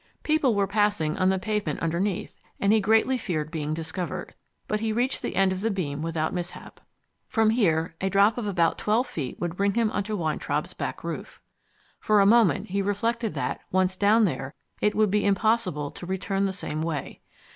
People 0.23 0.55
were 0.55 0.65
passing 0.65 1.15
on 1.19 1.29
the 1.29 1.37
pavement 1.37 1.79
underneath, 1.79 2.35
and 2.59 2.73
he 2.73 2.81
greatly 2.81 3.19
feared 3.19 3.51
being 3.51 3.71
discovered. 3.71 4.33
But 4.67 4.79
he 4.79 4.91
reached 4.91 5.21
the 5.21 5.35
end 5.35 5.51
of 5.51 5.61
the 5.61 5.69
beam 5.69 6.01
without 6.01 6.33
mishap. 6.33 6.79
From 7.27 7.51
here 7.51 7.93
a 8.01 8.09
drop 8.09 8.39
of 8.39 8.47
about 8.47 8.79
twelve 8.79 9.05
feet 9.05 9.39
would 9.39 9.55
bring 9.55 9.75
him 9.75 9.91
onto 9.91 10.17
Weintraub's 10.17 10.73
back 10.73 11.03
roof. 11.03 11.39
For 11.99 12.19
a 12.19 12.25
moment 12.25 12.69
he 12.69 12.81
reflected 12.81 13.35
that, 13.35 13.61
once 13.71 13.95
down 13.95 14.25
there, 14.25 14.55
it 14.81 14.95
would 14.95 15.11
be 15.11 15.23
impossible 15.23 15.91
to 15.91 16.07
return 16.07 16.47
the 16.47 16.51
same 16.51 16.81
way. 16.81 17.21